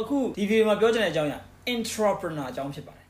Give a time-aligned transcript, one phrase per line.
[0.00, 1.38] အခုဒီဗီဒီယိုမှာပြောချင်တဲ့အကြောင်းအရာ
[1.74, 3.08] entrepreneur အကြောင်းဖြစ်ပါတယ်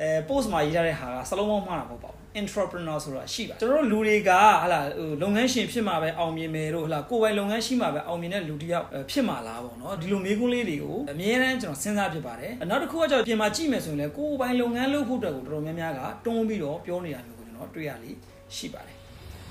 [0.00, 18.10] အဲ post မှာရေးထားတဲ့ဟာကစလုံးပေါင်းမှားတာမဟုတ်ပါဘူး entrepreneur ဆိုတာရှိပါကျွန်တော်တို့လူတွေကဟာလာဟိုလုပ်ငန်းရှင်ဖြစ်မှာပဲအောင်မြင်မယ်တို့ဟာလာကိုယ်ပိုင်လုပ်ငန်းရှိမှာပဲအောင်မြင်တဲ့လူတစ်ယောက်ဖြစ်မှာလားပေါ့နော်ဒီလိုမေးခွန်းလေးတွေကိုအများအားကျွန်တော်စဉ်းစားဖြစ်ပါတယ်နောက်တစ်ခုကကျတော့ပြင်မှာကြည့်မယ်ဆိုရင်လည်းကိုယ်ပိုင်လုပ်ငန်းလုပ်ဖို့အတွက်ကိုတော်တော်များများကတွန်းပြီးတော့ပြောနေတာမျိုးကိုကျွန်တော်တွေ့ရလိ
[18.56, 19.01] ရှိပါတယ်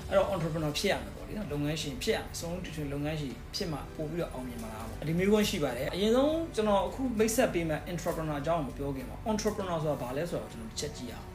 [0.08, 11.26] အဲ့တော့ entrepreneur ဖြစ်ရမယ်ပေါ့လေနော်လုပ်ငန်းရှင်ဖြစ်ရမယ်အဆုံးတူတူလုပ်ငန်းရှင်ဖြစ်မှာပို့ပြီးတော့အောင်မြင်မှာလားပေါ့ဒီမျိုးကွန်းရှိပါတယ်အရင်ဆုံးကျွန်တော်အခုမိတ်ဆက်ပေးမယ် entrepreneur အကြောင်းကိုပြောခင်ပါ entrepreneur ဆိုတာဘာလဲဆိုတော့ကျွန်တော်တစ်ချက်ကြည့်အောင်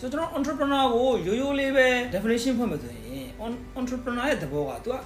[0.00, 3.26] ဆိုတော့ကျွန်တော် entrepreneur ကိုရိုးရိုးလေးပဲ definition ဖွင့်မယ်ဆိုရင်
[3.80, 4.96] entrepreneur ရဲ့သဘောက तू က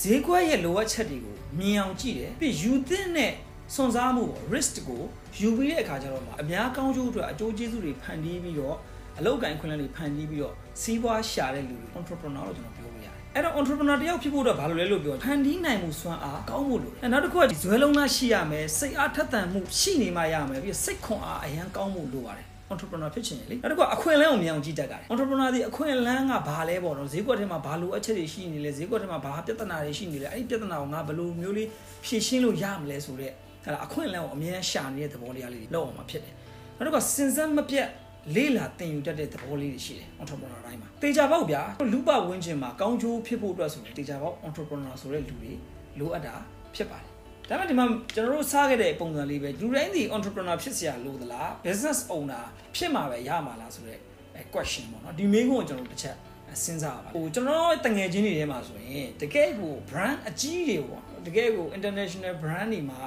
[0.00, 3.32] ဈေးကွက်ရဲ့လိုအပ်ချက်တွေကိုမြင်အောင်ကြည့်တယ်ပြီးယူသင့်တဲ့
[3.74, 5.02] စွန့်စားမှုပေါ့ risk ကို
[5.40, 8.76] ယူပြီးတဲ့အခါကျတော့မှအများကောင်းကျိုးအတွက်အကျိုးကျေးဇူးတွေဖန်တီးပြီးတော့
[9.18, 31.68] အလောက်ကန်ခွင့်လန်းတွေဖန်တီးပြီးတော့စီးပွားရှာတဲ့လူတွေ entrepreneur လို့ကျွန်တော်ပြောလို့ရတယ်အဲ့တော့ entrepreneur တယောက်ဖြစ်ဖို့တော့ဘာလို့လဲလို့ပြောဖန်တီးနိုင်မှုစွမ်းအားကောင်းဖို့လိုတယ်နောက်တစ်ခုကဇွဲလုံးသားရှိရမယ်စိတ်အားထက်သန်မှုရှိနေမှရမယ်ပြီးစိတ်ခွန်အားအရန်ကောင်းဖို့လိုပါတယ် entrepreneur ဖြစ်ချင်တယ်လေနောက်တစ်ခုအခွင့်အလမ်းကိုမြင်အောင်ကြည့်တတ်ကြတယ် entrepreneur ဒီအခွင့်အလမ်းကဘာလဲပေါ့နော်ဈေးကွက်ထဲမှာဘာလိုအပ်ချက်တွေရှိနေလဲဈေးကွက်ထဲမှာဘာပြဿနာတွေရှိနေလဲအဲ့ဒီပြဿနာကိုငါဘယ်လိုမျိုးလေး
[32.04, 33.32] ဖြေရှင်းလို့ရမလဲဆိုတော့
[33.64, 36.34] အဲ့ဒါအခွင့်အလမ်းကိုအမြဲရှာနေတဲ့သဘောတရားလေးတွေလောက်အောင်မှာဖြစ်တယ်
[36.76, 37.88] နောက်တစ်ခုစဉ်ဆက်မပြတ်
[38.34, 41.62] လေးလာတင်ယူတတ်တဲ့သဘောလေးတွေရှိတယ် entrepreneur တိုင်းမှာတေချာပေါက်ဗျာ
[41.92, 45.52] လူပဝင်းချင်းမှာကောင်းကျိုးဖြစ်ဖို့အတွက်ဆိုရင်တေချာပေါက် entrepreneur ဆိုတဲ့လူတွေ
[45.98, 46.34] လိုအပ်တာ
[46.74, 47.08] ဖြစ်ပါတယ်
[47.48, 52.44] ဒါပေမဲ့ဒီမှာကျွန်တော်တို့စားခဲ့တဲ့ပုံစံလေးပဲလူတိုင်းဒီ entrepreneur ဖြစ်စရာလိုသလား business owner
[52.76, 54.00] ဖြစ်မှာပဲရမှာလားဆိုတော့
[54.36, 56.16] အဲ question ပေါ့နော်ဒီမေးခွန်းကိုကျွန်တော်တို့တစ်ချက်
[56.64, 63.02] စဉ်းစားပါဟိုကျွန်တော်တငယ်ချင်းတွေထဲမှာဆိုရင်တကယ်ကို brand အကြီးတွေပေါ့တကယ်ကို international brand တွေမှာ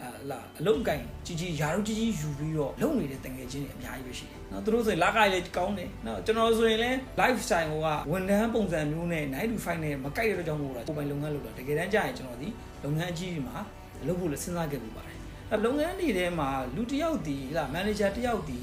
[0.00, 7.74] အာလာအလုတ်ကင်ကြီးကြီးယာရုကြီးကြီးယူပြီးတော့လုပ်နေတဲ့တငယ်ချင်းတွေအများကြီးပဲရှိတယ်။နော်သူတို့ဆိုရင်လကားလေးကောင်းတယ်။နော်ကျွန်တော်ဆိုရင်လည်း lifestyle က
[8.10, 12.48] ဝန်ထမ်းပုံစံမျိုးနဲ့9 to 5နဲ့မကိုက်တဲ့ကြောင့်မို့လားကိုယ်ပိုင်လုပ်ငန်းလုပ်တာတကယ်တမ်းကျရင်ကျွန်တော်ဒီ
[12.84, 13.58] လုပ်ငန်းအကြီးတွေမှာ
[14.06, 15.18] လုပ်ဖို့လည်းစဉ်းစားခဲ့ပူပါတယ်။
[15.52, 18.60] အဲလုပ်ငန်းတွေထဲမှာလူတစ်ယောက်ဒီလာ manager တစ်ယောက်ဒီ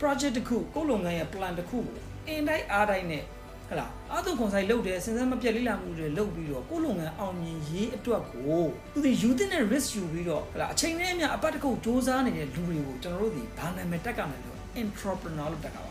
[0.00, 1.96] project တစ်ခုကိုယ်လုပ်ငန်းရဲ့ plan တစ်ခုကို
[2.28, 3.22] အင်တိုင်းအားတိုင်းနဲ့
[3.68, 8.62] ဟလားအာသူခွန်ဆိုင်လုပ်တယ်စဉ်ဆက်မပြတ်လေးလာမှုတွေလုပ်ပြီးတော့ကိုလုံငန်းအောင်မြင်ရေးအတွက်ကို
[8.92, 15.90] သူဒီယူသင့်တဲ့ risk ယူပြီးတော့ဟလားအချိန်နဲ့အမျှအပတ်တစ်ခုစူးစမ်းနေတဲ့လူတွေကိုကျွန်တော်တို့ဒီဘာနာမည်တက်ကမယ်လို့ entrepreneur လို့တက်ကပါ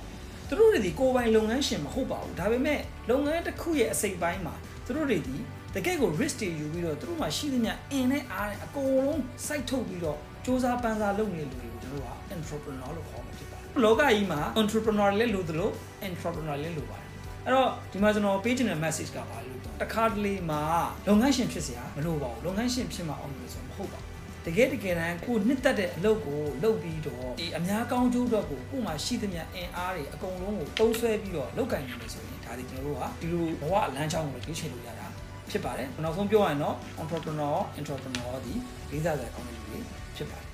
[0.50, 2.80] သူတို့တွေဒီကိုယ်ပိုင်လုပ်ငန်းရှင်မဟုတ်ပါဘူးဒါပေမဲ့
[3.10, 4.56] လုပ်ငန်းတစ်ခုရဲ့အစိတ်ပိုင်းမှာ
[4.86, 5.36] သူတို့တွေဒီ
[5.76, 15.72] တကယ့်ကို risk တွေယူပြီးတော့သူတို့မှာရှိသမျှအင်နဲ့အားနဲ့အကုန်လုံးစိုက်ထုတ်ပြီးတော့စူးစမ်းပန်းစားလုပ်နေတဲ့လူတွေကိုကျွန်တော်တို့က entrepreneur လို့ခေါ်မှာဖြစ်ပါတယ်လောကကြီးမှာ entrepreneur လည်းလို့သလို
[16.08, 17.07] entrepreneur လည်းလို့ပါတယ်
[17.48, 20.62] အဲ့တော့ဒီမှာကျွန်တော်ပေးချင်တဲ့ message ကပါလို့တခါတလေမှာ
[21.08, 35.08] လုပ်ငန်းရှင်ဖြစ်စရာမလိုပါဘူးလုပ်ငန်းရှင်ဖြစ်မှာအောင်လို့ဆိုမဟုတ်ပါဘူးတကယ်တကယ်တမ်းကိုနှစ်သက်တဲ့အလုပ်ကိုလုပ်ပြီးတော့ဒီအများကောင်းကျိုးအတွက်ကိုကို့မှာရှိသမျှအင်အားတွေအကုန်လုံးကိုတုံးဆွဲပြီးတော့လောက်ကင်နေလို့ဆိုရင်ဒါဒီကျွန်တော်တို့ကဒီလိုဘဝလမ်းကြောင်းကိုရွေးချယ်လို့ရတာ
[35.52, 38.54] ဖြစ်ပါတယ်နောက်ဆုံးပြောရရင်တော့ entrepreneur entrepreneur ဒီ
[38.92, 39.80] လေးစားစရာကောင်းတဲ့လူတွေ
[40.18, 40.47] ဖြစ်ပါတယ်